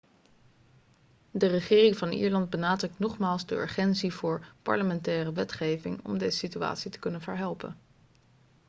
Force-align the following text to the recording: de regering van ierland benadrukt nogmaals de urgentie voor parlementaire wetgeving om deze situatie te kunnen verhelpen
de 1.31 1.47
regering 1.47 1.97
van 1.97 2.11
ierland 2.11 2.49
benadrukt 2.49 2.99
nogmaals 2.99 3.45
de 3.45 3.55
urgentie 3.55 4.13
voor 4.13 4.47
parlementaire 4.61 5.33
wetgeving 5.33 6.05
om 6.05 6.17
deze 6.17 6.37
situatie 6.37 6.91
te 6.91 6.99
kunnen 6.99 7.21
verhelpen 7.21 7.77